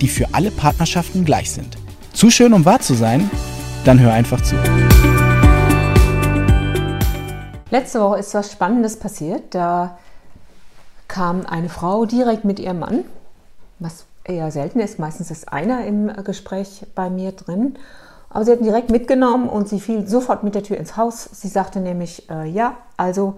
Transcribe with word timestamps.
die 0.00 0.08
für 0.08 0.26
alle 0.32 0.50
Partnerschaften 0.50 1.24
gleich 1.24 1.50
sind. 1.50 1.76
Zu 2.12 2.30
schön, 2.30 2.52
um 2.52 2.64
wahr 2.64 2.80
zu 2.80 2.94
sein? 2.94 3.30
Dann 3.84 4.00
hör 4.00 4.12
einfach 4.12 4.40
zu. 4.42 4.56
Letzte 7.70 8.00
Woche 8.00 8.18
ist 8.18 8.34
was 8.34 8.50
Spannendes 8.50 8.98
passiert. 8.98 9.54
Da 9.54 9.98
kam 11.06 11.46
eine 11.46 11.68
Frau 11.68 12.06
direkt 12.06 12.44
mit 12.44 12.58
ihrem 12.58 12.78
Mann, 12.78 13.04
was 13.78 14.06
eher 14.24 14.50
selten 14.50 14.80
ist. 14.80 14.98
Meistens 14.98 15.30
ist 15.30 15.52
einer 15.52 15.84
im 15.84 16.12
Gespräch 16.24 16.86
bei 16.94 17.10
mir 17.10 17.32
drin. 17.32 17.76
Aber 18.30 18.44
sie 18.44 18.52
hat 18.52 18.60
ihn 18.60 18.64
direkt 18.64 18.90
mitgenommen 18.90 19.48
und 19.48 19.68
sie 19.68 19.80
fiel 19.80 20.06
sofort 20.06 20.44
mit 20.44 20.54
der 20.54 20.62
Tür 20.62 20.76
ins 20.76 20.96
Haus. 20.96 21.28
Sie 21.32 21.48
sagte 21.48 21.80
nämlich, 21.80 22.28
äh, 22.30 22.46
ja, 22.46 22.76
also 22.96 23.36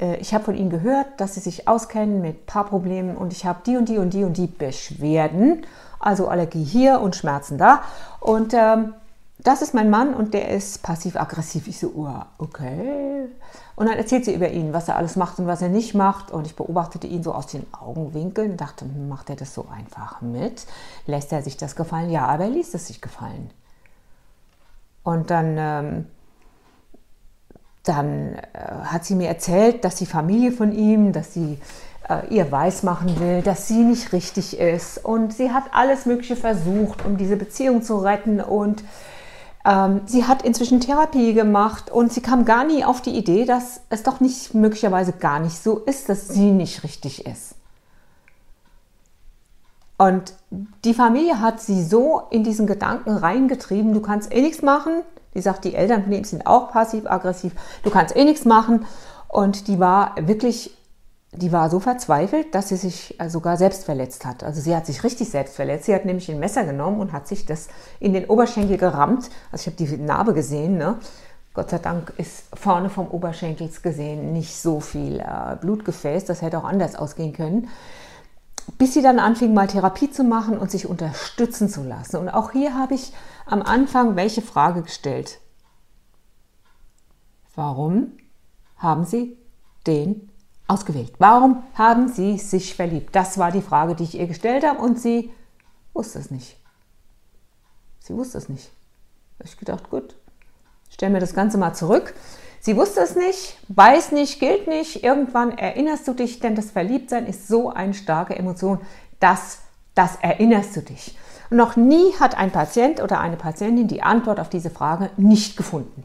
äh, 0.00 0.16
ich 0.16 0.34
habe 0.34 0.44
von 0.44 0.56
Ihnen 0.56 0.70
gehört, 0.70 1.06
dass 1.18 1.34
Sie 1.34 1.40
sich 1.40 1.68
auskennen 1.68 2.20
mit 2.20 2.46
Paarproblemen 2.46 3.16
und 3.16 3.32
ich 3.32 3.44
habe 3.44 3.60
die 3.66 3.76
und 3.76 3.88
die 3.88 3.98
und 3.98 4.12
die 4.12 4.24
und 4.24 4.36
die 4.36 4.46
Beschwerden. 4.46 5.62
Also 6.04 6.28
Allergie 6.28 6.64
hier 6.64 7.00
und 7.00 7.16
Schmerzen 7.16 7.56
da. 7.56 7.82
Und 8.20 8.52
ähm, 8.54 8.94
das 9.38 9.62
ist 9.62 9.74
mein 9.74 9.90
Mann 9.90 10.14
und 10.14 10.34
der 10.34 10.50
ist 10.50 10.82
passiv-aggressiv. 10.82 11.66
Ich 11.66 11.78
so, 11.78 11.92
oh, 11.96 12.22
okay. 12.38 13.26
Und 13.74 13.88
dann 13.88 13.96
erzählt 13.96 14.24
sie 14.24 14.34
über 14.34 14.50
ihn, 14.50 14.72
was 14.72 14.88
er 14.88 14.96
alles 14.96 15.16
macht 15.16 15.38
und 15.38 15.46
was 15.46 15.62
er 15.62 15.68
nicht 15.70 15.94
macht. 15.94 16.30
Und 16.30 16.46
ich 16.46 16.56
beobachtete 16.56 17.06
ihn 17.06 17.22
so 17.22 17.32
aus 17.32 17.46
den 17.46 17.66
Augenwinkeln 17.72 18.52
und 18.52 18.60
dachte, 18.60 18.84
hm, 18.84 19.08
macht 19.08 19.30
er 19.30 19.36
das 19.36 19.54
so 19.54 19.66
einfach 19.74 20.20
mit? 20.20 20.66
Lässt 21.06 21.32
er 21.32 21.42
sich 21.42 21.56
das 21.56 21.74
gefallen? 21.74 22.10
Ja, 22.10 22.26
aber 22.26 22.44
er 22.44 22.50
ließ 22.50 22.74
es 22.74 22.86
sich 22.86 23.00
gefallen. 23.00 23.50
Und 25.02 25.30
dann 25.30 25.56
ähm, 25.58 26.06
dann 27.84 28.34
äh, 28.34 28.38
hat 28.84 29.04
sie 29.04 29.14
mir 29.14 29.28
erzählt, 29.28 29.84
dass 29.84 29.94
die 29.96 30.06
Familie 30.06 30.52
von 30.52 30.72
ihm, 30.72 31.12
dass 31.12 31.34
sie 31.34 31.58
ihr 32.30 32.52
weismachen 32.52 33.18
will, 33.18 33.42
dass 33.42 33.68
sie 33.68 33.82
nicht 33.82 34.12
richtig 34.12 34.58
ist. 34.58 35.04
Und 35.04 35.32
sie 35.32 35.52
hat 35.52 35.64
alles 35.72 36.06
Mögliche 36.06 36.36
versucht, 36.36 37.04
um 37.04 37.16
diese 37.16 37.36
Beziehung 37.36 37.82
zu 37.82 37.96
retten. 37.96 38.40
Und 38.40 38.84
ähm, 39.64 40.02
sie 40.04 40.24
hat 40.24 40.42
inzwischen 40.42 40.80
Therapie 40.80 41.32
gemacht 41.32 41.90
und 41.90 42.12
sie 42.12 42.20
kam 42.20 42.44
gar 42.44 42.64
nie 42.64 42.84
auf 42.84 43.00
die 43.00 43.16
Idee, 43.16 43.46
dass 43.46 43.80
es 43.88 44.02
doch 44.02 44.20
nicht 44.20 44.54
möglicherweise 44.54 45.12
gar 45.12 45.40
nicht 45.40 45.62
so 45.62 45.78
ist, 45.78 46.08
dass 46.08 46.28
sie 46.28 46.50
nicht 46.50 46.84
richtig 46.84 47.26
ist. 47.26 47.54
Und 49.96 50.34
die 50.84 50.92
Familie 50.92 51.40
hat 51.40 51.60
sie 51.60 51.82
so 51.82 52.22
in 52.30 52.44
diesen 52.44 52.66
Gedanken 52.66 53.16
reingetrieben, 53.16 53.94
du 53.94 54.00
kannst 54.00 54.34
eh 54.34 54.42
nichts 54.42 54.60
machen, 54.60 55.02
die 55.34 55.40
sagt, 55.40 55.64
die 55.64 55.74
Eltern 55.74 56.04
von 56.04 56.12
ihm 56.12 56.24
sind 56.24 56.46
auch 56.46 56.70
passiv-aggressiv. 56.70 57.52
Du 57.82 57.90
kannst 57.90 58.14
eh 58.16 58.24
nichts 58.24 58.44
machen. 58.44 58.86
Und 59.28 59.66
die 59.66 59.80
war 59.80 60.14
wirklich, 60.20 60.76
die 61.36 61.52
war 61.52 61.70
so 61.70 61.80
verzweifelt, 61.80 62.54
dass 62.54 62.68
sie 62.68 62.76
sich 62.76 63.18
äh, 63.20 63.28
sogar 63.28 63.56
selbst 63.56 63.84
verletzt 63.84 64.24
hat. 64.24 64.44
Also 64.44 64.60
sie 64.60 64.74
hat 64.74 64.86
sich 64.86 65.02
richtig 65.04 65.30
selbst 65.30 65.56
verletzt. 65.56 65.86
Sie 65.86 65.94
hat 65.94 66.04
nämlich 66.04 66.30
ein 66.30 66.38
Messer 66.38 66.64
genommen 66.64 67.00
und 67.00 67.12
hat 67.12 67.28
sich 67.28 67.46
das 67.46 67.68
in 68.00 68.12
den 68.12 68.26
Oberschenkel 68.26 68.76
gerammt. 68.76 69.30
Also 69.52 69.62
ich 69.62 69.66
habe 69.66 69.76
die 69.76 70.02
Narbe 70.02 70.34
gesehen. 70.34 70.76
Ne? 70.76 70.98
Gott 71.52 71.70
sei 71.70 71.78
Dank 71.78 72.12
ist 72.16 72.44
vorne 72.54 72.90
vom 72.90 73.08
Oberschenkel 73.08 73.70
gesehen 73.82 74.32
nicht 74.32 74.56
so 74.56 74.80
viel 74.80 75.20
äh, 75.20 75.56
Blutgefäß. 75.60 76.24
Das 76.24 76.42
hätte 76.42 76.58
auch 76.58 76.64
anders 76.64 76.96
ausgehen 76.96 77.32
können 77.32 77.68
bis 78.78 78.94
sie 78.94 79.02
dann 79.02 79.18
anfing, 79.18 79.52
mal 79.52 79.66
Therapie 79.66 80.10
zu 80.10 80.24
machen 80.24 80.56
und 80.58 80.70
sich 80.70 80.86
unterstützen 80.86 81.68
zu 81.68 81.82
lassen. 81.82 82.16
Und 82.16 82.28
auch 82.28 82.52
hier 82.52 82.74
habe 82.74 82.94
ich 82.94 83.12
am 83.46 83.62
Anfang 83.62 84.16
welche 84.16 84.42
Frage 84.42 84.82
gestellt. 84.82 85.38
Warum 87.54 88.12
haben 88.78 89.04
Sie 89.04 89.36
den 89.86 90.30
ausgewählt? 90.66 91.12
Warum 91.18 91.62
haben 91.74 92.08
Sie 92.08 92.38
sich 92.38 92.74
verliebt? 92.74 93.14
Das 93.14 93.38
war 93.38 93.52
die 93.52 93.62
Frage, 93.62 93.94
die 93.94 94.04
ich 94.04 94.18
ihr 94.18 94.26
gestellt 94.26 94.66
habe 94.66 94.80
und 94.80 94.98
sie 94.98 95.30
wusste 95.92 96.18
es 96.18 96.30
nicht. 96.30 96.56
Sie 98.00 98.14
wusste 98.14 98.38
es 98.38 98.48
nicht. 98.48 98.70
Ich 99.42 99.56
gedacht, 99.56 99.90
gut, 99.90 100.14
stellen 100.90 101.12
wir 101.12 101.20
das 101.20 101.34
Ganze 101.34 101.58
mal 101.58 101.74
zurück. 101.74 102.14
Sie 102.60 102.76
wusste 102.76 103.00
es 103.00 103.14
nicht, 103.14 103.58
weiß 103.68 104.12
nicht, 104.12 104.40
gilt 104.40 104.66
nicht. 104.66 105.04
Irgendwann 105.04 105.58
erinnerst 105.58 106.08
du 106.08 106.14
dich, 106.14 106.40
denn 106.40 106.54
das 106.54 106.70
Verliebtsein 106.70 107.26
ist 107.26 107.46
so 107.46 107.70
eine 107.70 107.92
starke 107.92 108.36
Emotion, 108.36 108.80
dass 109.20 109.58
das 109.94 110.16
erinnerst 110.16 110.74
du 110.76 110.80
dich. 110.80 111.16
Und 111.50 111.58
noch 111.58 111.76
nie 111.76 112.14
hat 112.18 112.36
ein 112.38 112.50
Patient 112.50 113.02
oder 113.02 113.20
eine 113.20 113.36
Patientin 113.36 113.86
die 113.86 114.02
Antwort 114.02 114.40
auf 114.40 114.48
diese 114.48 114.70
Frage 114.70 115.10
nicht 115.18 115.56
gefunden. 115.56 116.04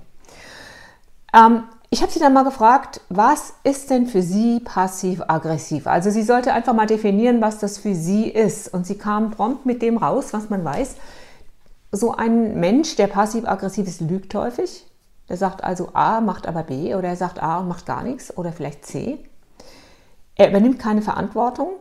Ähm, 1.34 1.64
ich 1.92 2.02
habe 2.04 2.12
sie 2.12 2.20
dann 2.20 2.34
mal 2.34 2.44
gefragt, 2.44 3.02
was 3.10 3.54
ist 3.64 3.90
denn 3.90 4.06
für 4.06 4.22
sie 4.22 4.60
passiv-aggressiv? 4.60 5.88
Also 5.88 6.12
sie 6.12 6.22
sollte 6.22 6.54
einfach 6.54 6.74
mal 6.74 6.86
definieren, 6.86 7.42
was 7.42 7.58
das 7.58 7.80
für 7.80 7.96
sie 7.96 8.30
ist. 8.30 8.72
Und 8.72 8.86
sie 8.86 8.98
kam 8.98 9.32
prompt 9.32 9.66
mit 9.66 9.82
dem 9.82 9.98
raus, 9.98 10.32
was 10.32 10.50
man 10.50 10.64
weiß. 10.64 10.96
So 11.92 12.14
ein 12.14 12.60
Mensch, 12.60 12.96
der 12.96 13.08
passiv-aggressiv 13.08 13.88
ist, 13.88 14.02
lügt 14.02 14.36
häufig. 14.36 14.86
Der 15.30 15.38
sagt 15.38 15.64
also 15.64 15.90
A, 15.94 16.22
macht 16.22 16.48
aber 16.48 16.64
B 16.64 16.94
oder 16.94 17.10
er 17.10 17.16
sagt 17.16 17.42
A 17.42 17.60
und 17.60 17.68
macht 17.68 17.88
gar 17.88 18.04
nichts 18.04 18.36
oder 18.38 18.52
vielleicht 18.52 18.86
C. 18.86 19.20
Er 20.36 20.50
übernimmt 20.50 20.78
keine 20.80 21.02
Verantwortung 21.02 21.72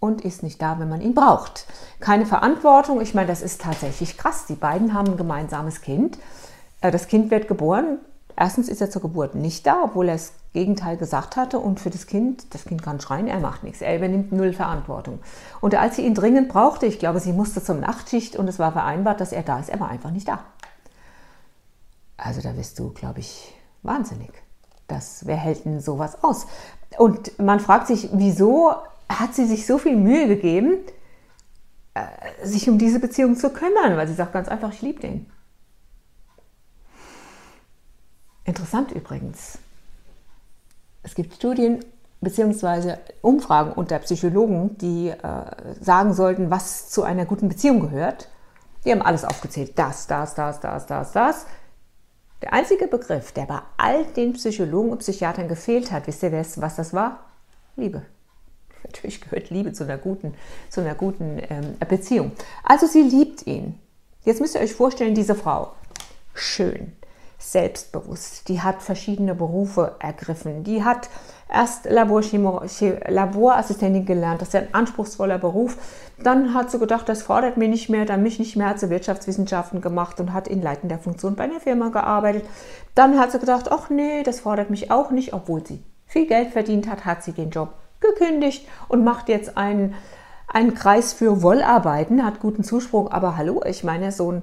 und 0.00 0.20
ist 0.22 0.42
nicht 0.42 0.60
da, 0.60 0.78
wenn 0.80 0.88
man 0.88 1.00
ihn 1.00 1.14
braucht. 1.14 1.66
Keine 2.00 2.26
Verantwortung, 2.26 3.00
ich 3.00 3.14
meine, 3.14 3.28
das 3.28 3.42
ist 3.42 3.60
tatsächlich 3.60 4.16
krass. 4.16 4.46
Die 4.46 4.54
beiden 4.54 4.94
haben 4.94 5.12
ein 5.12 5.16
gemeinsames 5.16 5.80
Kind. 5.80 6.18
Äh, 6.80 6.90
das 6.90 7.06
Kind 7.06 7.30
wird 7.30 7.46
geboren. 7.46 7.98
Erstens 8.40 8.68
ist 8.68 8.80
er 8.80 8.88
zur 8.88 9.02
Geburt 9.02 9.34
nicht 9.34 9.66
da, 9.66 9.82
obwohl 9.82 10.08
er 10.08 10.14
das 10.14 10.32
Gegenteil 10.52 10.96
gesagt 10.96 11.34
hatte. 11.34 11.58
Und 11.58 11.80
für 11.80 11.90
das 11.90 12.06
Kind, 12.06 12.54
das 12.54 12.64
Kind 12.66 12.84
kann 12.84 13.00
schreien, 13.00 13.26
er 13.26 13.40
macht 13.40 13.64
nichts. 13.64 13.80
Er 13.80 13.96
übernimmt 13.96 14.30
null 14.30 14.52
Verantwortung. 14.52 15.18
Und 15.60 15.74
als 15.74 15.96
sie 15.96 16.02
ihn 16.02 16.14
dringend 16.14 16.48
brauchte, 16.48 16.86
ich 16.86 17.00
glaube, 17.00 17.18
sie 17.18 17.32
musste 17.32 17.64
zum 17.64 17.80
Nachtschicht 17.80 18.36
und 18.36 18.46
es 18.46 18.60
war 18.60 18.70
vereinbart, 18.70 19.20
dass 19.20 19.32
er 19.32 19.42
da 19.42 19.58
ist, 19.58 19.70
er 19.70 19.80
war 19.80 19.88
einfach 19.88 20.12
nicht 20.12 20.28
da. 20.28 20.44
Also 22.16 22.40
da 22.40 22.52
bist 22.52 22.78
du, 22.78 22.90
glaube 22.90 23.18
ich, 23.18 23.52
wahnsinnig. 23.82 24.30
Das, 24.86 25.26
wer 25.26 25.36
hält 25.36 25.64
denn 25.64 25.80
sowas 25.80 26.22
aus? 26.22 26.46
Und 26.96 27.40
man 27.40 27.58
fragt 27.58 27.88
sich, 27.88 28.08
wieso 28.12 28.72
hat 29.08 29.34
sie 29.34 29.46
sich 29.46 29.66
so 29.66 29.78
viel 29.78 29.96
Mühe 29.96 30.28
gegeben, 30.28 30.78
äh, 31.94 32.46
sich 32.46 32.70
um 32.70 32.78
diese 32.78 33.00
Beziehung 33.00 33.34
zu 33.34 33.50
kümmern? 33.50 33.96
Weil 33.96 34.06
sie 34.06 34.14
sagt 34.14 34.32
ganz 34.32 34.46
einfach, 34.46 34.72
ich 34.72 34.80
liebe 34.80 35.00
den. 35.00 35.26
Interessant 38.48 38.92
übrigens. 38.92 39.58
Es 41.02 41.14
gibt 41.14 41.34
Studien 41.34 41.84
bzw. 42.22 42.94
Umfragen 43.20 43.72
unter 43.72 43.98
Psychologen, 43.98 44.78
die 44.78 45.10
äh, 45.10 45.14
sagen 45.82 46.14
sollten, 46.14 46.50
was 46.50 46.88
zu 46.88 47.02
einer 47.02 47.26
guten 47.26 47.50
Beziehung 47.50 47.80
gehört. 47.80 48.30
Die 48.86 48.90
haben 48.90 49.02
alles 49.02 49.26
aufgezählt. 49.26 49.78
Das, 49.78 50.06
das, 50.06 50.34
das, 50.34 50.60
das, 50.60 50.86
das, 50.86 51.12
das. 51.12 51.46
Der 52.40 52.54
einzige 52.54 52.86
Begriff, 52.86 53.32
der 53.32 53.44
bei 53.44 53.60
all 53.76 54.06
den 54.06 54.32
Psychologen 54.32 54.92
und 54.92 55.00
Psychiatern 55.00 55.46
gefehlt 55.46 55.92
hat, 55.92 56.06
wisst 56.06 56.22
ihr, 56.22 56.32
was 56.32 56.76
das 56.76 56.94
war? 56.94 57.26
Liebe. 57.76 58.00
Natürlich 58.82 59.20
gehört 59.20 59.50
Liebe 59.50 59.74
zu 59.74 59.84
einer 59.84 59.98
guten, 59.98 60.32
zu 60.70 60.80
einer 60.80 60.94
guten 60.94 61.38
ähm, 61.50 61.76
Beziehung. 61.86 62.32
Also 62.64 62.86
sie 62.86 63.02
liebt 63.02 63.46
ihn. 63.46 63.78
Jetzt 64.24 64.40
müsst 64.40 64.54
ihr 64.54 64.62
euch 64.62 64.72
vorstellen, 64.72 65.14
diese 65.14 65.34
Frau, 65.34 65.74
schön, 66.32 66.96
selbstbewusst, 67.38 68.48
die 68.48 68.60
hat 68.60 68.82
verschiedene 68.82 69.34
Berufe 69.34 69.94
ergriffen, 70.00 70.64
die 70.64 70.82
hat 70.82 71.08
erst 71.48 71.88
Laborassistentin 71.88 74.04
gelernt, 74.04 74.42
das 74.42 74.48
ist 74.48 74.56
ein 74.56 74.74
anspruchsvoller 74.74 75.38
Beruf. 75.38 75.78
Dann 76.22 76.52
hat 76.52 76.70
sie 76.70 76.78
gedacht, 76.80 77.08
das 77.08 77.22
fordert 77.22 77.56
mir 77.56 77.68
nicht 77.68 77.88
mehr, 77.88 78.04
dann 78.04 78.24
mich 78.24 78.40
nicht 78.40 78.56
mehr, 78.56 78.68
hat 78.68 78.80
sie 78.80 78.90
Wirtschaftswissenschaften 78.90 79.80
gemacht 79.80 80.20
und 80.20 80.32
hat 80.32 80.48
in 80.48 80.60
leitender 80.60 80.98
Funktion 80.98 81.36
bei 81.36 81.44
einer 81.44 81.60
Firma 81.60 81.90
gearbeitet. 81.90 82.44
Dann 82.94 83.18
hat 83.18 83.32
sie 83.32 83.38
gedacht, 83.38 83.70
ach 83.70 83.88
nee, 83.88 84.24
das 84.24 84.40
fordert 84.40 84.70
mich 84.70 84.90
auch 84.90 85.12
nicht, 85.12 85.32
obwohl 85.32 85.64
sie 85.64 85.84
viel 86.06 86.26
Geld 86.26 86.50
verdient 86.50 86.88
hat, 86.88 87.04
hat 87.04 87.22
sie 87.22 87.30
den 87.32 87.50
Job 87.50 87.74
gekündigt 88.00 88.66
und 88.88 89.04
macht 89.04 89.28
jetzt 89.28 89.56
einen, 89.56 89.94
einen 90.48 90.74
Kreis 90.74 91.12
für 91.12 91.40
Wollarbeiten, 91.42 92.24
hat 92.24 92.40
guten 92.40 92.64
Zuspruch, 92.64 93.12
aber 93.12 93.36
hallo, 93.36 93.62
ich 93.64 93.84
meine, 93.84 94.10
so 94.10 94.32
ein, 94.32 94.42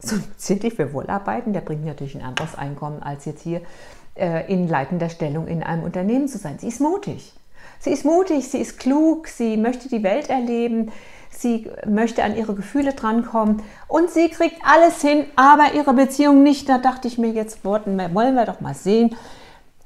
so 0.00 0.16
ein 0.16 0.24
City 0.38 0.70
für 0.70 0.92
Wollarbeiten, 0.92 1.52
der 1.52 1.60
bringt 1.60 1.84
natürlich 1.84 2.14
ein 2.14 2.22
anderes 2.22 2.54
Einkommen 2.54 3.02
als 3.02 3.24
jetzt 3.24 3.42
hier 3.42 3.62
äh, 4.14 4.52
in 4.52 4.68
leitender 4.68 5.08
Stellung 5.08 5.46
in 5.48 5.62
einem 5.62 5.82
Unternehmen 5.82 6.28
zu 6.28 6.38
sein. 6.38 6.58
Sie 6.58 6.68
ist 6.68 6.80
mutig. 6.80 7.32
Sie 7.80 7.90
ist 7.90 8.04
mutig, 8.04 8.48
sie 8.48 8.58
ist 8.58 8.78
klug, 8.78 9.28
sie 9.28 9.56
möchte 9.56 9.88
die 9.88 10.02
Welt 10.02 10.30
erleben, 10.30 10.90
sie 11.30 11.70
möchte 11.86 12.24
an 12.24 12.36
ihre 12.36 12.54
Gefühle 12.54 12.92
drankommen 12.92 13.62
und 13.86 14.10
sie 14.10 14.28
kriegt 14.28 14.56
alles 14.64 15.00
hin, 15.00 15.24
aber 15.36 15.74
ihre 15.74 15.94
Beziehung 15.94 16.42
nicht. 16.42 16.68
Da 16.68 16.78
dachte 16.78 17.06
ich 17.06 17.18
mir, 17.18 17.30
jetzt 17.30 17.64
wollen 17.64 17.96
wir 17.96 18.44
doch 18.46 18.60
mal 18.60 18.74
sehen, 18.74 19.14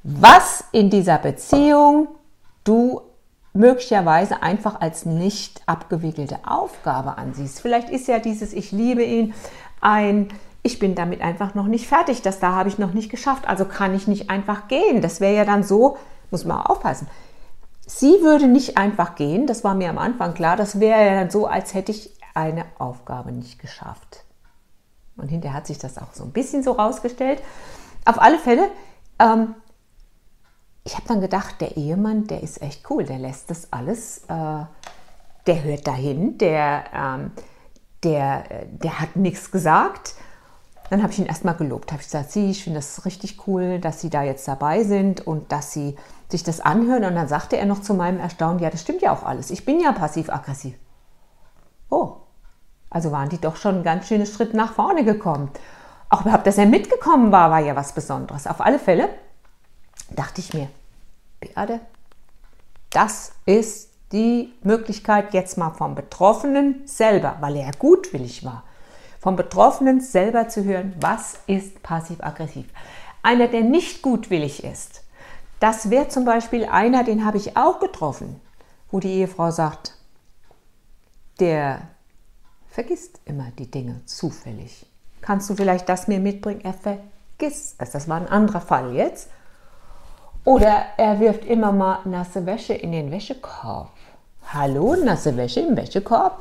was 0.03 0.63
in 0.71 0.89
dieser 0.89 1.19
Beziehung 1.19 2.07
du 2.63 3.01
möglicherweise 3.53 4.41
einfach 4.41 4.81
als 4.81 5.05
nicht 5.05 5.61
abgewickelte 5.67 6.39
Aufgabe 6.45 7.17
ansiehst. 7.17 7.61
Vielleicht 7.61 7.89
ist 7.89 8.07
ja 8.07 8.17
dieses 8.17 8.51
Ich 8.53 8.71
liebe 8.71 9.03
ihn 9.03 9.33
ein 9.83 10.29
ich 10.63 10.79
bin 10.79 10.95
damit 10.95 11.21
einfach 11.21 11.55
noch 11.55 11.67
nicht 11.67 11.87
fertig, 11.87 12.21
das 12.21 12.39
da 12.39 12.53
habe 12.53 12.69
ich 12.69 12.79
noch 12.79 12.93
nicht 12.93 13.09
geschafft, 13.09 13.47
also 13.47 13.65
kann 13.65 13.93
ich 13.93 14.07
nicht 14.07 14.29
einfach 14.29 14.69
gehen. 14.69 15.01
Das 15.01 15.19
wäre 15.19 15.35
ja 15.35 15.45
dann 15.45 15.61
so, 15.61 15.97
muss 16.31 16.45
man 16.45 16.61
aufpassen. 16.61 17.07
Sie 17.85 18.21
würde 18.21 18.47
nicht 18.47 18.77
einfach 18.77 19.15
gehen, 19.15 19.45
das 19.45 19.65
war 19.65 19.75
mir 19.75 19.89
am 19.89 19.97
Anfang 19.97 20.33
klar, 20.33 20.55
das 20.55 20.79
wäre 20.79 21.05
ja 21.05 21.15
dann 21.19 21.29
so, 21.29 21.47
als 21.47 21.73
hätte 21.73 21.91
ich 21.91 22.11
eine 22.33 22.65
Aufgabe 22.79 23.33
nicht 23.33 23.59
geschafft. 23.59 24.23
Und 25.17 25.27
hinterher 25.27 25.57
hat 25.57 25.67
sich 25.67 25.77
das 25.77 25.97
auch 25.97 26.13
so 26.13 26.23
ein 26.23 26.31
bisschen 26.31 26.63
so 26.63 26.71
rausgestellt. 26.71 27.43
Auf 28.05 28.19
alle 28.21 28.39
Fälle, 28.39 28.71
ähm, 29.19 29.53
ich 30.85 30.95
habe 30.95 31.07
dann 31.07 31.19
gedacht, 31.19 31.59
der 31.59 31.75
Ehemann, 31.75 32.25
der 32.27 32.41
ist 32.41 32.61
echt 32.61 32.89
cool, 32.89 33.03
der 33.03 33.19
lässt 33.19 33.49
das 33.49 33.71
alles, 33.71 34.19
äh, 34.29 34.65
der 35.45 35.63
hört 35.63 35.85
dahin, 35.85 36.37
der, 36.37 36.85
ähm, 36.93 37.31
der, 38.03 38.43
der 38.71 38.99
hat 38.99 39.15
nichts 39.15 39.51
gesagt 39.51 40.15
dann 40.93 41.01
habe 41.01 41.11
ich 41.11 41.17
ihn 41.17 41.25
erstmal 41.25 41.55
gelobt. 41.55 41.91
Habe 41.91 42.01
ich 42.01 42.07
gesagt, 42.07 42.31
Sie, 42.31 42.51
ich 42.51 42.63
finde 42.63 42.77
das 42.77 43.03
richtig 43.05 43.47
cool, 43.47 43.79
dass 43.79 43.99
Sie 43.99 44.11
da 44.11 44.21
jetzt 44.21 44.47
dabei 44.47 44.83
sind 44.83 45.25
und 45.25 45.51
dass 45.51 45.71
Sie 45.71 45.95
sich 46.29 46.43
das 46.43 46.59
anhören. 46.59 47.03
Und 47.05 47.15
dann 47.15 47.27
sagte 47.27 47.57
er 47.57 47.65
noch 47.65 47.81
zu 47.81 47.95
meinem 47.95 48.19
Erstaunen, 48.19 48.59
ja, 48.59 48.69
das 48.69 48.81
stimmt 48.81 49.01
ja 49.01 49.11
auch 49.11 49.23
alles. 49.23 49.49
Ich 49.49 49.65
bin 49.65 49.79
ja 49.79 49.91
passiv-aggressiv. 49.91 50.75
Oh, 51.89 52.17
also 52.91 53.11
waren 53.11 53.29
die 53.29 53.41
doch 53.41 53.55
schon 53.55 53.75
einen 53.75 53.83
ganz 53.83 54.07
schönen 54.07 54.27
Schritt 54.27 54.53
nach 54.53 54.73
vorne 54.73 55.03
gekommen. 55.03 55.49
Auch 56.09 56.21
überhaupt, 56.21 56.45
dass 56.45 56.59
er 56.59 56.67
mitgekommen 56.67 57.31
war, 57.31 57.49
war 57.49 57.59
ja 57.59 57.75
was 57.75 57.93
Besonderes. 57.93 58.45
Auf 58.45 58.61
alle 58.61 58.77
Fälle 58.77 59.09
dachte 60.11 60.41
ich 60.41 60.53
mir, 60.53 60.69
Beate, 61.39 61.79
das 62.91 63.31
ist 63.47 63.89
die 64.13 64.53
Möglichkeit 64.61 65.33
jetzt 65.33 65.57
mal 65.57 65.71
vom 65.71 65.95
Betroffenen 65.95 66.83
selber, 66.85 67.37
weil 67.41 67.57
er 67.57 67.71
gutwillig 67.77 68.45
war, 68.45 68.63
vom 69.19 69.35
Betroffenen 69.35 69.99
selber 69.99 70.47
zu 70.47 70.63
hören, 70.63 70.93
was 70.99 71.39
ist 71.47 71.83
passiv-aggressiv. 71.83 72.67
Einer, 73.23 73.47
der 73.47 73.61
nicht 73.61 74.01
gutwillig 74.01 74.63
ist, 74.63 75.03
das 75.59 75.89
wäre 75.89 76.09
zum 76.09 76.25
Beispiel 76.25 76.65
einer, 76.65 77.03
den 77.03 77.25
habe 77.25 77.37
ich 77.37 77.55
auch 77.57 77.79
getroffen, 77.79 78.39
wo 78.91 78.99
die 78.99 79.13
Ehefrau 79.13 79.49
sagt, 79.49 79.97
der 81.39 81.87
vergisst 82.67 83.21
immer 83.25 83.51
die 83.57 83.71
Dinge 83.71 84.01
zufällig. 84.05 84.85
Kannst 85.21 85.49
du 85.49 85.55
vielleicht 85.55 85.87
das 85.87 86.07
mir 86.09 86.19
mitbringen? 86.19 86.61
Er 86.65 86.73
vergisst 86.73 87.75
es. 87.77 87.91
Das 87.91 88.09
war 88.09 88.17
ein 88.17 88.27
anderer 88.27 88.59
Fall 88.59 88.93
jetzt. 88.93 89.29
Oder 90.43 90.85
er 90.97 91.21
wirft 91.21 91.45
immer 91.45 91.71
mal 91.71 91.99
nasse 92.03 92.45
Wäsche 92.45 92.73
in 92.73 92.91
den 92.91 93.09
Wäschekorb. 93.09 93.92
Hallo, 94.55 94.95
nasse 94.95 95.35
Wäsche 95.35 95.61
im 95.61 95.75
Wäschekorb? 95.75 96.39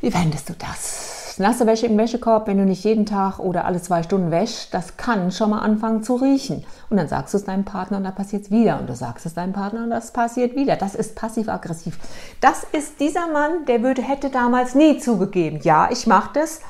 Wie 0.00 0.14
wendest 0.14 0.48
du 0.48 0.52
das? 0.52 1.38
nasse 1.38 1.66
Wäsche 1.66 1.86
im 1.86 1.98
Wäschekorb, 1.98 2.46
wenn 2.46 2.58
du 2.58 2.64
nicht 2.64 2.84
jeden 2.84 3.04
Tag 3.04 3.40
oder 3.40 3.64
alle 3.64 3.82
zwei 3.82 4.04
Stunden 4.04 4.30
wäschst, 4.30 4.72
das 4.72 4.96
kann 4.96 5.32
schon 5.32 5.50
mal 5.50 5.58
anfangen 5.58 6.04
zu 6.04 6.14
riechen. 6.14 6.64
Und 6.90 6.96
dann 6.96 7.08
sagst 7.08 7.34
du 7.34 7.38
es 7.38 7.44
deinem 7.44 7.64
Partner 7.64 7.96
und 7.96 8.04
dann 8.04 8.14
passiert 8.14 8.44
es 8.44 8.52
wieder. 8.52 8.78
Und 8.78 8.88
du 8.88 8.94
sagst 8.94 9.26
es 9.26 9.34
deinem 9.34 9.52
Partner 9.52 9.82
und 9.82 9.90
das 9.90 10.12
passiert 10.12 10.54
wieder. 10.54 10.76
Das 10.76 10.94
ist 10.94 11.16
passiv-aggressiv. 11.16 11.98
Das 12.40 12.64
ist 12.70 13.00
dieser 13.00 13.26
Mann, 13.26 13.64
der 13.66 13.82
würde, 13.82 14.00
hätte 14.00 14.30
damals 14.30 14.76
nie 14.76 15.00
zugegeben. 15.00 15.58
Ja, 15.64 15.88
ich 15.90 16.06
mache 16.06 16.30
das. 16.34 16.60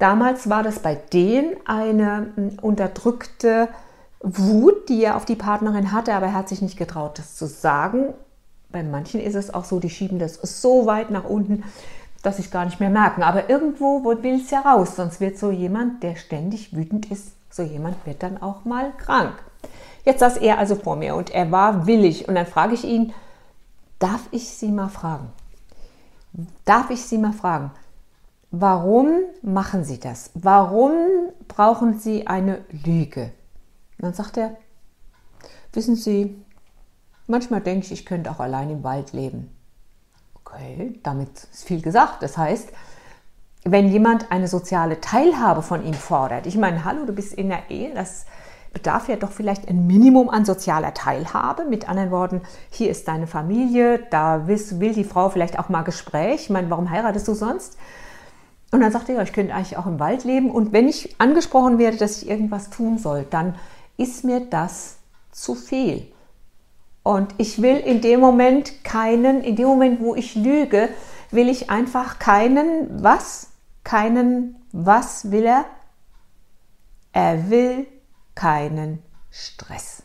Damals 0.00 0.50
war 0.50 0.64
das 0.64 0.80
bei 0.80 0.96
denen 0.96 1.54
eine 1.64 2.32
hm, 2.34 2.58
unterdrückte 2.60 3.68
Wut, 4.18 4.88
die 4.88 5.04
er 5.04 5.14
auf 5.14 5.26
die 5.26 5.36
Partnerin 5.36 5.92
hatte, 5.92 6.12
aber 6.14 6.26
er 6.26 6.34
hat 6.34 6.48
sich 6.48 6.60
nicht 6.60 6.76
getraut, 6.76 7.20
das 7.20 7.36
zu 7.36 7.46
sagen. 7.46 8.14
Bei 8.72 8.82
manchen 8.82 9.20
ist 9.20 9.34
es 9.34 9.52
auch 9.52 9.64
so, 9.64 9.78
die 9.78 9.90
schieben 9.90 10.18
das 10.18 10.34
so 10.34 10.86
weit 10.86 11.10
nach 11.10 11.24
unten, 11.24 11.64
dass 12.22 12.38
ich 12.38 12.50
gar 12.50 12.64
nicht 12.64 12.80
mehr 12.80 12.90
merken. 12.90 13.22
Aber 13.22 13.50
irgendwo 13.50 14.04
will 14.04 14.40
es 14.40 14.50
ja 14.50 14.60
raus, 14.60 14.96
sonst 14.96 15.20
wird 15.20 15.38
so 15.38 15.50
jemand, 15.50 16.02
der 16.02 16.16
ständig 16.16 16.74
wütend 16.74 17.10
ist, 17.10 17.32
so 17.50 17.62
jemand 17.62 18.04
wird 18.06 18.22
dann 18.22 18.40
auch 18.40 18.64
mal 18.64 18.92
krank. 18.96 19.34
Jetzt 20.04 20.20
saß 20.20 20.38
er 20.38 20.58
also 20.58 20.74
vor 20.74 20.96
mir 20.96 21.14
und 21.14 21.30
er 21.30 21.50
war 21.52 21.86
willig 21.86 22.28
und 22.28 22.34
dann 22.34 22.46
frage 22.46 22.74
ich 22.74 22.84
ihn, 22.84 23.12
darf 23.98 24.26
ich 24.30 24.48
Sie 24.48 24.70
mal 24.72 24.88
fragen? 24.88 25.30
Darf 26.64 26.90
ich 26.90 27.04
Sie 27.04 27.18
mal 27.18 27.32
fragen, 27.32 27.70
warum 28.50 29.10
machen 29.42 29.84
Sie 29.84 30.00
das? 30.00 30.30
Warum 30.34 30.92
brauchen 31.46 31.98
Sie 31.98 32.26
eine 32.26 32.64
Lüge? 32.70 33.32
Und 33.98 34.06
dann 34.06 34.14
sagt 34.14 34.38
er, 34.38 34.56
wissen 35.72 35.94
Sie, 35.94 36.42
manchmal 37.26 37.60
denke 37.60 37.86
ich, 37.86 37.92
ich 37.92 38.06
könnte 38.06 38.30
auch 38.30 38.40
allein 38.40 38.70
im 38.70 38.84
Wald 38.84 39.12
leben. 39.12 39.50
Okay, 40.34 40.98
damit 41.02 41.30
ist 41.52 41.64
viel 41.64 41.80
gesagt. 41.80 42.22
Das 42.22 42.36
heißt, 42.36 42.70
wenn 43.64 43.88
jemand 43.88 44.30
eine 44.30 44.48
soziale 44.48 45.00
Teilhabe 45.00 45.62
von 45.62 45.84
ihm 45.84 45.94
fordert, 45.94 46.46
ich 46.46 46.56
meine, 46.56 46.84
hallo, 46.84 47.06
du 47.06 47.12
bist 47.12 47.32
in 47.32 47.48
der 47.48 47.70
Ehe, 47.70 47.94
das 47.94 48.26
bedarf 48.72 49.08
ja 49.08 49.16
doch 49.16 49.30
vielleicht 49.30 49.68
ein 49.68 49.86
Minimum 49.86 50.30
an 50.30 50.44
sozialer 50.44 50.94
Teilhabe. 50.94 51.64
Mit 51.64 51.88
anderen 51.88 52.10
Worten, 52.10 52.42
hier 52.70 52.90
ist 52.90 53.06
deine 53.06 53.26
Familie, 53.26 54.00
da 54.10 54.46
will 54.46 54.92
die 54.94 55.04
Frau 55.04 55.28
vielleicht 55.28 55.58
auch 55.58 55.68
mal 55.68 55.82
Gespräch. 55.82 56.42
Ich 56.42 56.50
meine, 56.50 56.70
warum 56.70 56.90
heiratest 56.90 57.28
du 57.28 57.34
sonst? 57.34 57.76
Und 58.70 58.80
dann 58.80 58.90
sagt 58.90 59.10
er, 59.10 59.16
ja, 59.16 59.22
ich 59.22 59.34
könnte 59.34 59.54
eigentlich 59.54 59.76
auch 59.76 59.86
im 59.86 60.00
Wald 60.00 60.24
leben. 60.24 60.50
Und 60.50 60.72
wenn 60.72 60.88
ich 60.88 61.20
angesprochen 61.20 61.78
werde, 61.78 61.98
dass 61.98 62.22
ich 62.22 62.28
irgendwas 62.28 62.70
tun 62.70 62.98
soll, 62.98 63.26
dann 63.28 63.54
ist 63.98 64.24
mir 64.24 64.40
das 64.40 64.96
zu 65.30 65.54
viel. 65.54 66.11
Und 67.02 67.34
ich 67.38 67.60
will 67.60 67.78
in 67.78 68.00
dem 68.00 68.20
Moment 68.20 68.84
keinen, 68.84 69.42
in 69.42 69.56
dem 69.56 69.66
Moment, 69.66 70.00
wo 70.00 70.14
ich 70.14 70.34
lüge, 70.34 70.88
will 71.30 71.48
ich 71.48 71.70
einfach 71.70 72.18
keinen, 72.18 73.02
was? 73.02 73.50
Keinen, 73.82 74.56
was 74.70 75.30
will 75.30 75.44
er? 75.44 75.64
Er 77.12 77.50
will 77.50 77.86
keinen 78.34 79.02
Stress. 79.30 80.04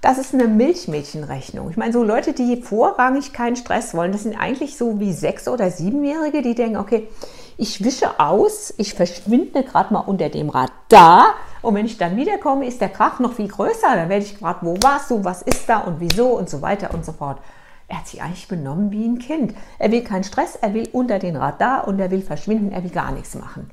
Das 0.00 0.18
ist 0.18 0.34
eine 0.34 0.46
Milchmädchenrechnung. 0.46 1.70
Ich 1.70 1.76
meine, 1.76 1.92
so 1.92 2.02
Leute, 2.02 2.32
die 2.32 2.62
vorrangig 2.62 3.32
keinen 3.32 3.56
Stress 3.56 3.94
wollen, 3.94 4.12
das 4.12 4.24
sind 4.24 4.38
eigentlich 4.38 4.76
so 4.76 5.00
wie 5.00 5.12
Sechs- 5.12 5.48
oder 5.48 5.70
Siebenjährige, 5.70 6.42
die 6.42 6.54
denken, 6.54 6.76
okay, 6.76 7.08
ich 7.56 7.82
wische 7.82 8.20
aus, 8.20 8.74
ich 8.76 8.94
verschwinde 8.94 9.62
gerade 9.62 9.92
mal 9.92 10.00
unter 10.00 10.28
dem 10.28 10.50
Radar 10.50 11.34
und 11.66 11.74
wenn 11.74 11.86
ich 11.86 11.98
dann 11.98 12.16
wiederkomme, 12.16 12.64
ist 12.64 12.80
der 12.80 12.88
Krach 12.88 13.18
noch 13.18 13.32
viel 13.32 13.48
größer. 13.48 13.88
Dann 13.96 14.08
werde 14.08 14.24
ich 14.24 14.34
gefragt, 14.34 14.60
wo 14.62 14.76
warst 14.82 15.10
du, 15.10 15.24
was 15.24 15.42
ist 15.42 15.68
da 15.68 15.78
und 15.78 15.98
wieso 15.98 16.28
und 16.28 16.48
so 16.48 16.62
weiter 16.62 16.94
und 16.94 17.04
so 17.04 17.10
fort. 17.10 17.40
Er 17.88 17.98
hat 17.98 18.06
sich 18.06 18.22
eigentlich 18.22 18.46
benommen 18.46 18.92
wie 18.92 19.04
ein 19.04 19.18
Kind. 19.18 19.52
Er 19.80 19.90
will 19.90 20.04
keinen 20.04 20.22
Stress, 20.22 20.54
er 20.54 20.74
will 20.74 20.88
unter 20.92 21.18
den 21.18 21.34
Radar 21.34 21.88
und 21.88 21.98
er 21.98 22.12
will 22.12 22.22
verschwinden, 22.22 22.70
er 22.70 22.84
will 22.84 22.90
gar 22.90 23.10
nichts 23.10 23.34
machen. 23.34 23.68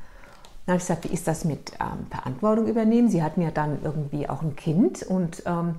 Dann 0.66 0.74
habe 0.74 0.78
ich 0.78 0.88
gesagt, 0.88 1.04
wie 1.04 1.14
ist 1.14 1.28
das 1.28 1.46
mit 1.46 1.74
ähm, 1.80 2.08
Verantwortung 2.10 2.66
übernehmen? 2.66 3.10
Sie 3.10 3.22
hatten 3.22 3.44
ja 3.44 3.52
dann 3.52 3.78
irgendwie 3.84 4.28
auch 4.28 4.42
ein 4.42 4.56
Kind 4.56 5.04
und 5.04 5.44
ähm, 5.46 5.76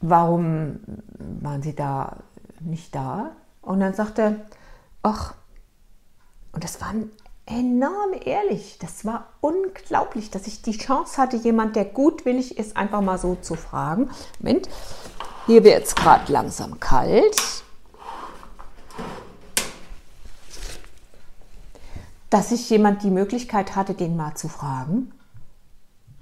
warum 0.00 0.80
waren 1.18 1.60
Sie 1.60 1.74
da 1.74 2.16
nicht 2.60 2.94
da? 2.94 3.32
Und 3.60 3.80
dann 3.80 3.92
sagte 3.92 4.22
er, 4.22 4.36
ach, 5.02 5.34
und 6.52 6.64
das 6.64 6.80
war 6.80 6.94
enorm 7.48 8.12
ehrlich. 8.24 8.78
Das 8.78 9.04
war 9.04 9.28
unglaublich, 9.40 10.30
dass 10.30 10.46
ich 10.46 10.62
die 10.62 10.76
Chance 10.76 11.20
hatte, 11.20 11.36
jemand, 11.36 11.76
der 11.76 11.84
gutwillig 11.84 12.58
ist, 12.58 12.76
einfach 12.76 13.00
mal 13.00 13.18
so 13.18 13.36
zu 13.36 13.54
fragen. 13.54 14.10
Moment, 14.38 14.68
hier 15.46 15.64
wird 15.64 15.84
es 15.84 15.94
gerade 15.94 16.30
langsam 16.30 16.78
kalt. 16.78 17.64
Dass 22.30 22.52
ich 22.52 22.68
jemand 22.68 23.02
die 23.02 23.10
Möglichkeit 23.10 23.74
hatte, 23.74 23.94
den 23.94 24.16
mal 24.16 24.34
zu 24.34 24.48
fragen. 24.48 25.12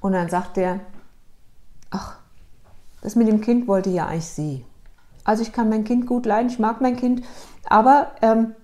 Und 0.01 0.13
dann 0.13 0.29
sagt 0.29 0.57
er, 0.57 0.81
ach, 1.91 2.19
das 3.03 3.17
mit 3.17 3.27
dem 3.27 3.41
Kind 3.41 3.67
wollte 3.67 3.91
ja 3.91 4.07
eigentlich 4.07 4.27
sie. 4.27 4.65
Also 5.25 5.43
ich 5.43 5.53
kann 5.53 5.69
mein 5.69 5.83
Kind 5.83 6.07
gut 6.07 6.25
leiden, 6.25 6.49
ich 6.49 6.61
mag 6.61 6.81
mein 6.81 6.97
Kind, 6.97 7.25
aber 7.65 8.13
ähm, 8.23 8.55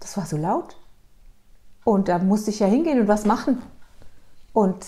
das 0.00 0.16
war 0.16 0.26
so 0.26 0.36
laut. 0.36 0.79
Und 1.84 2.08
da 2.08 2.18
musste 2.18 2.50
ich 2.50 2.60
ja 2.60 2.66
hingehen 2.66 3.00
und 3.00 3.08
was 3.08 3.24
machen. 3.24 3.62
Und 4.52 4.84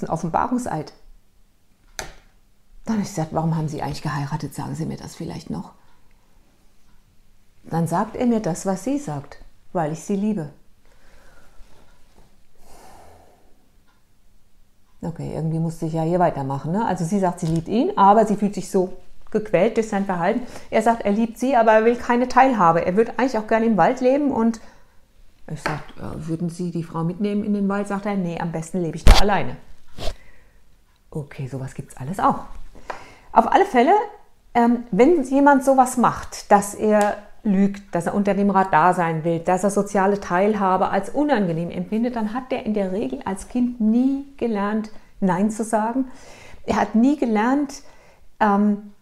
ein 0.00 0.08
Offenbarungseid. 0.08 0.92
Dann 2.84 2.96
habe 2.96 3.02
ich 3.02 3.08
gesagt, 3.08 3.32
warum 3.32 3.56
haben 3.56 3.68
Sie 3.68 3.82
eigentlich 3.82 4.02
geheiratet? 4.02 4.54
Sagen 4.54 4.74
Sie 4.74 4.86
mir 4.86 4.96
das 4.96 5.14
vielleicht 5.14 5.50
noch. 5.50 5.72
Dann 7.70 7.86
sagt 7.86 8.16
er 8.16 8.26
mir 8.26 8.40
das, 8.40 8.64
was 8.64 8.84
sie 8.84 8.98
sagt, 8.98 9.38
weil 9.72 9.92
ich 9.92 10.00
sie 10.00 10.16
liebe. 10.16 10.50
Okay, 15.02 15.32
irgendwie 15.34 15.58
musste 15.58 15.86
ich 15.86 15.92
ja 15.92 16.02
hier 16.02 16.18
weitermachen. 16.18 16.72
Ne? 16.72 16.84
Also 16.84 17.04
sie 17.04 17.20
sagt, 17.20 17.40
sie 17.40 17.46
liebt 17.46 17.68
ihn, 17.68 17.96
aber 17.96 18.26
sie 18.26 18.36
fühlt 18.36 18.54
sich 18.54 18.70
so 18.70 18.92
gequält 19.30 19.76
durch 19.76 19.88
sein 19.88 20.04
Verhalten. 20.04 20.42
Er 20.70 20.82
sagt, 20.82 21.02
er 21.02 21.12
liebt 21.12 21.38
sie, 21.38 21.56
aber 21.56 21.72
er 21.72 21.84
will 21.84 21.96
keine 21.96 22.28
Teilhabe. 22.28 22.84
Er 22.84 22.96
würde 22.96 23.12
eigentlich 23.18 23.38
auch 23.38 23.46
gerne 23.46 23.66
im 23.66 23.76
Wald 23.76 24.00
leben 24.00 24.30
und 24.30 24.60
ich 25.52 25.62
sage, 25.62 25.80
würden 26.16 26.48
Sie 26.48 26.70
die 26.70 26.82
Frau 26.82 27.04
mitnehmen 27.04 27.44
in 27.44 27.54
den 27.54 27.68
Wald? 27.68 27.86
Sagt 27.88 28.06
er, 28.06 28.16
nee, 28.16 28.38
am 28.40 28.52
besten 28.52 28.82
lebe 28.82 28.96
ich 28.96 29.04
da 29.04 29.14
alleine. 29.20 29.56
Okay, 31.10 31.46
sowas 31.46 31.74
gibt 31.74 31.92
es 31.92 31.96
alles 31.96 32.18
auch. 32.18 32.40
Auf 33.32 33.52
alle 33.52 33.64
Fälle, 33.64 33.92
ähm, 34.54 34.84
wenn 34.90 35.22
jemand 35.22 35.64
sowas 35.64 35.96
macht, 35.96 36.50
dass 36.50 36.74
er 36.74 37.18
lügt, 37.42 37.94
dass 37.94 38.06
er 38.06 38.14
unter 38.14 38.34
dem 38.34 38.50
Radar 38.50 38.92
sein 38.92 39.22
will, 39.22 39.38
dass 39.38 39.62
er 39.62 39.70
soziale 39.70 40.20
Teilhabe 40.20 40.88
als 40.88 41.10
unangenehm 41.10 41.70
empfindet, 41.70 42.16
dann 42.16 42.34
hat 42.34 42.52
er 42.52 42.66
in 42.66 42.74
der 42.74 42.92
Regel 42.92 43.20
als 43.24 43.48
Kind 43.48 43.80
nie 43.80 44.26
gelernt, 44.36 44.90
Nein 45.20 45.50
zu 45.50 45.64
sagen. 45.64 46.06
Er 46.64 46.76
hat 46.76 46.94
nie 46.94 47.16
gelernt, 47.16 47.82
ähm, 48.40 48.92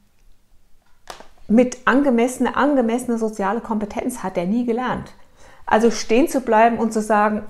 mit 1.49 1.79
angemessener, 1.87 2.57
angemessener 2.57 3.19
soziale 3.19 3.61
Kompetenz 3.61 4.23
hat 4.23 4.37
er 4.37 4.47
nie 4.47 4.65
gelernt. 4.65 5.13
Also 5.67 5.91
stehen 5.91 6.29
zu 6.29 6.41
bleiben 6.41 6.79
und 6.79 6.93
zu 6.93 7.01
sagen, 7.01 7.43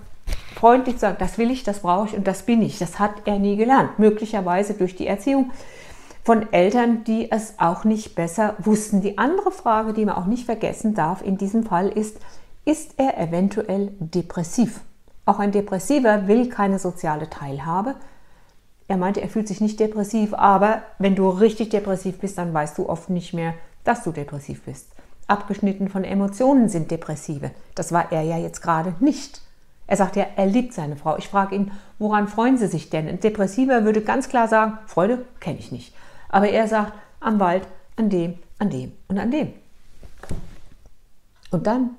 freundlich 0.54 0.96
zu 0.96 1.00
sagen, 1.02 1.16
das 1.18 1.38
will 1.38 1.50
ich, 1.50 1.64
das 1.64 1.80
brauche 1.80 2.08
ich 2.08 2.16
und 2.16 2.26
das 2.26 2.44
bin 2.44 2.62
ich, 2.62 2.78
das 2.78 2.98
hat 2.98 3.12
er 3.26 3.38
nie 3.38 3.56
gelernt. 3.56 3.98
Möglicherweise 3.98 4.74
durch 4.74 4.96
die 4.96 5.06
Erziehung 5.06 5.50
von 6.22 6.52
Eltern, 6.52 7.04
die 7.04 7.30
es 7.30 7.54
auch 7.58 7.84
nicht 7.84 8.14
besser 8.14 8.54
wussten. 8.58 9.02
Die 9.02 9.18
andere 9.18 9.52
Frage, 9.52 9.92
die 9.92 10.06
man 10.06 10.14
auch 10.14 10.26
nicht 10.26 10.46
vergessen 10.46 10.94
darf 10.94 11.22
in 11.22 11.36
diesem 11.36 11.64
Fall 11.64 11.88
ist, 11.88 12.18
ist 12.64 12.94
er 12.96 13.18
eventuell 13.18 13.92
depressiv? 13.98 14.80
Auch 15.26 15.38
ein 15.38 15.52
Depressiver 15.52 16.28
will 16.28 16.48
keine 16.48 16.78
soziale 16.78 17.28
Teilhabe. 17.28 17.94
Er 18.88 18.96
meinte, 18.96 19.20
er 19.20 19.28
fühlt 19.28 19.48
sich 19.48 19.60
nicht 19.60 19.80
depressiv, 19.80 20.34
aber 20.34 20.82
wenn 20.98 21.14
du 21.14 21.28
richtig 21.28 21.70
depressiv 21.70 22.18
bist, 22.18 22.38
dann 22.38 22.52
weißt 22.52 22.76
du 22.78 22.88
oft 22.88 23.10
nicht 23.10 23.32
mehr, 23.34 23.54
dass 23.84 24.02
du 24.02 24.12
depressiv 24.12 24.62
bist. 24.62 24.93
Abgeschnitten 25.26 25.88
von 25.88 26.04
Emotionen 26.04 26.68
sind 26.68 26.90
Depressive. 26.90 27.50
Das 27.74 27.92
war 27.92 28.12
er 28.12 28.22
ja 28.22 28.38
jetzt 28.38 28.60
gerade 28.60 28.94
nicht. 29.00 29.40
Er 29.86 29.96
sagt 29.96 30.16
ja, 30.16 30.26
er 30.36 30.46
liebt 30.46 30.72
seine 30.72 30.96
Frau. 30.96 31.16
Ich 31.18 31.28
frage 31.28 31.54
ihn, 31.54 31.72
woran 31.98 32.28
freuen 32.28 32.56
Sie 32.56 32.66
sich 32.68 32.90
denn? 32.90 33.08
Ein 33.08 33.20
Depressiver 33.20 33.84
würde 33.84 34.00
ganz 34.00 34.28
klar 34.28 34.48
sagen, 34.48 34.78
Freude 34.86 35.24
kenne 35.40 35.58
ich 35.58 35.72
nicht. 35.72 35.94
Aber 36.28 36.48
er 36.48 36.68
sagt, 36.68 36.92
am 37.20 37.38
Wald, 37.38 37.66
an 37.96 38.10
dem, 38.10 38.38
an 38.58 38.70
dem 38.70 38.92
und 39.08 39.18
an 39.18 39.30
dem. 39.30 39.52
Und 41.50 41.66
dann 41.66 41.90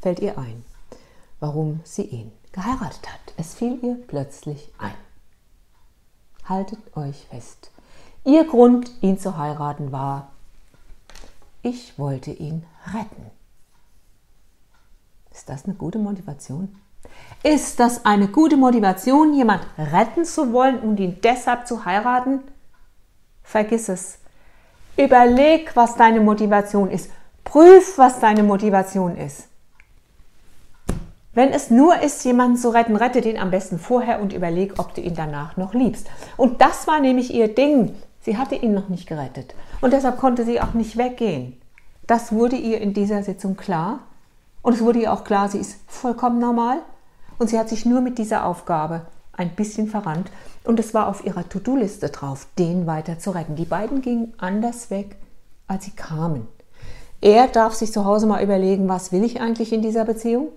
fällt 0.00 0.20
ihr 0.20 0.36
ein, 0.36 0.64
warum 1.40 1.80
sie 1.84 2.02
ihn 2.02 2.32
geheiratet 2.52 3.08
hat. 3.08 3.34
Es 3.36 3.54
fiel 3.54 3.78
ihr 3.82 3.96
plötzlich 4.06 4.72
ein. 4.78 4.92
Haltet 6.44 6.80
euch 6.96 7.26
fest. 7.30 7.70
Ihr 8.24 8.44
Grund, 8.44 8.90
ihn 9.00 9.18
zu 9.18 9.38
heiraten, 9.38 9.92
war, 9.92 10.31
ich 11.62 11.98
wollte 11.98 12.30
ihn 12.30 12.64
retten. 12.92 13.30
Ist 15.32 15.48
das 15.48 15.64
eine 15.64 15.74
gute 15.74 15.98
Motivation? 15.98 16.76
Ist 17.42 17.80
das 17.80 18.04
eine 18.04 18.28
gute 18.28 18.56
Motivation, 18.56 19.34
jemand 19.34 19.66
retten 19.78 20.24
zu 20.24 20.52
wollen 20.52 20.78
und 20.80 21.00
ihn 21.00 21.18
deshalb 21.22 21.66
zu 21.66 21.84
heiraten? 21.84 22.40
Vergiss 23.42 23.88
es. 23.88 24.18
Überleg, 24.96 25.74
was 25.74 25.96
deine 25.96 26.20
Motivation 26.20 26.90
ist. 26.90 27.10
Prüf, 27.44 27.98
was 27.98 28.20
deine 28.20 28.42
Motivation 28.42 29.16
ist. 29.16 29.48
Wenn 31.34 31.48
es 31.48 31.70
nur 31.70 32.00
ist, 32.00 32.24
jemanden 32.24 32.58
zu 32.58 32.68
retten, 32.68 32.94
rette 32.94 33.22
den 33.22 33.38
am 33.38 33.50
besten 33.50 33.78
vorher 33.78 34.20
und 34.20 34.34
überleg, 34.34 34.78
ob 34.78 34.94
du 34.94 35.00
ihn 35.00 35.14
danach 35.14 35.56
noch 35.56 35.72
liebst. 35.72 36.06
Und 36.36 36.60
das 36.60 36.86
war 36.86 37.00
nämlich 37.00 37.32
ihr 37.32 37.52
Ding. 37.54 37.94
Sie 38.22 38.38
hatte 38.38 38.54
ihn 38.54 38.72
noch 38.72 38.88
nicht 38.88 39.06
gerettet. 39.06 39.54
Und 39.80 39.92
deshalb 39.92 40.18
konnte 40.18 40.44
sie 40.44 40.60
auch 40.60 40.74
nicht 40.74 40.96
weggehen. 40.96 41.60
Das 42.06 42.32
wurde 42.32 42.56
ihr 42.56 42.80
in 42.80 42.94
dieser 42.94 43.22
Sitzung 43.22 43.56
klar. 43.56 44.00
Und 44.62 44.74
es 44.74 44.80
wurde 44.80 45.00
ihr 45.00 45.12
auch 45.12 45.24
klar, 45.24 45.48
sie 45.48 45.58
ist 45.58 45.78
vollkommen 45.88 46.38
normal. 46.38 46.78
Und 47.38 47.50
sie 47.50 47.58
hat 47.58 47.68
sich 47.68 47.84
nur 47.84 48.00
mit 48.00 48.18
dieser 48.18 48.46
Aufgabe 48.46 49.06
ein 49.32 49.54
bisschen 49.54 49.88
verrannt. 49.88 50.30
Und 50.64 50.78
es 50.78 50.94
war 50.94 51.08
auf 51.08 51.26
ihrer 51.26 51.48
To-Do-Liste 51.48 52.10
drauf, 52.10 52.46
den 52.58 52.86
weiter 52.86 53.18
zu 53.18 53.30
retten. 53.30 53.56
Die 53.56 53.64
beiden 53.64 54.02
gingen 54.02 54.34
anders 54.38 54.90
weg, 54.90 55.16
als 55.66 55.84
sie 55.84 55.90
kamen. 55.90 56.46
Er 57.20 57.48
darf 57.48 57.74
sich 57.74 57.92
zu 57.92 58.04
Hause 58.04 58.26
mal 58.26 58.42
überlegen, 58.42 58.88
was 58.88 59.12
will 59.12 59.24
ich 59.24 59.40
eigentlich 59.40 59.72
in 59.72 59.82
dieser 59.82 60.04
Beziehung? 60.04 60.48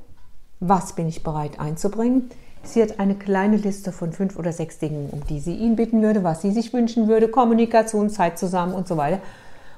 Was 0.60 0.93
bin 0.93 1.07
ich 1.07 1.24
bereit 1.24 1.60
einzubringen? 1.60 2.29
Sie 2.67 2.81
hat 2.81 3.00
eine 3.00 3.15
kleine 3.15 3.57
Liste 3.57 3.91
von 3.91 4.12
fünf 4.12 4.38
oder 4.38 4.51
sechs 4.51 4.79
Dingen, 4.79 5.10
um 5.12 5.25
die 5.27 5.39
sie 5.39 5.55
ihn 5.55 5.75
bitten 5.75 6.01
würde, 6.01 6.24
was 6.24 6.41
sie 6.41 6.51
sich 6.51 6.74
wünschen 6.74 7.07
würde, 7.07 7.27
Kommunikation, 7.27 8.10
Zeit 8.10 8.38
zusammen 8.38 8.74
und 8.74 8.88
so 8.88 8.98
weiter. 8.98 9.19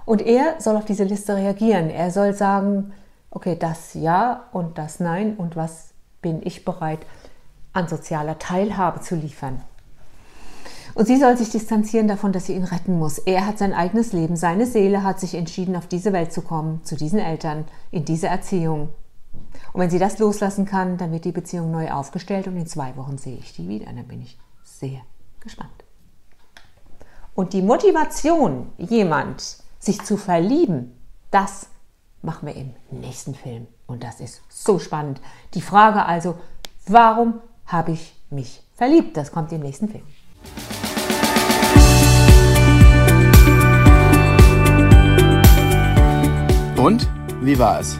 Und 0.05 0.21
er 0.21 0.55
soll 0.59 0.77
auf 0.77 0.85
diese 0.85 1.03
Liste 1.03 1.35
reagieren. 1.35 1.89
Er 1.89 2.11
soll 2.11 2.33
sagen, 2.33 2.93
okay, 3.29 3.57
das 3.59 3.93
ja 3.93 4.45
und 4.53 4.77
das 4.77 4.99
nein 4.99 5.35
und 5.35 5.55
was 5.55 5.89
bin 6.21 6.41
ich 6.43 6.65
bereit 6.65 6.99
an 7.73 7.87
sozialer 7.87 8.39
Teilhabe 8.39 9.01
zu 9.01 9.15
liefern. 9.15 9.61
Und 10.95 11.05
sie 11.05 11.17
soll 11.17 11.37
sich 11.37 11.51
distanzieren 11.51 12.07
davon, 12.07 12.31
dass 12.31 12.47
sie 12.47 12.53
ihn 12.53 12.63
retten 12.63 12.97
muss. 12.97 13.19
Er 13.19 13.45
hat 13.45 13.59
sein 13.59 13.73
eigenes 13.73 14.13
Leben, 14.13 14.35
seine 14.35 14.65
Seele 14.65 15.03
hat 15.03 15.19
sich 15.19 15.35
entschieden, 15.35 15.75
auf 15.75 15.85
diese 15.85 16.11
Welt 16.11 16.33
zu 16.33 16.41
kommen, 16.41 16.83
zu 16.83 16.95
diesen 16.95 17.19
Eltern, 17.19 17.65
in 17.91 18.03
diese 18.03 18.27
Erziehung. 18.27 18.89
Und 19.73 19.81
wenn 19.81 19.89
sie 19.89 19.99
das 19.99 20.19
loslassen 20.19 20.65
kann, 20.65 20.97
dann 20.97 21.11
wird 21.11 21.25
die 21.25 21.31
Beziehung 21.31 21.71
neu 21.71 21.91
aufgestellt 21.91 22.47
und 22.47 22.57
in 22.57 22.67
zwei 22.67 22.95
Wochen 22.95 23.17
sehe 23.17 23.37
ich 23.37 23.53
die 23.53 23.67
wieder. 23.67 23.85
Dann 23.85 24.07
bin 24.07 24.21
ich 24.21 24.37
sehr 24.63 25.01
gespannt. 25.39 25.71
Und 27.35 27.53
die 27.53 27.61
Motivation, 27.61 28.71
jemand 28.77 29.57
sich 29.79 30.01
zu 30.03 30.17
verlieben, 30.17 30.97
das 31.31 31.67
machen 32.21 32.47
wir 32.47 32.55
im 32.55 32.73
nächsten 32.91 33.35
Film. 33.35 33.67
Und 33.85 34.03
das 34.03 34.19
ist 34.19 34.41
so 34.49 34.79
spannend. 34.79 35.21
Die 35.53 35.61
Frage 35.61 36.05
also, 36.05 36.35
warum 36.87 37.41
habe 37.65 37.91
ich 37.91 38.15
mich 38.29 38.63
verliebt? 38.75 39.15
Das 39.17 39.31
kommt 39.31 39.51
im 39.51 39.61
nächsten 39.61 39.87
Film. 39.87 40.03
Und 46.77 47.07
wie 47.41 47.57
war 47.57 47.79
es? 47.79 47.99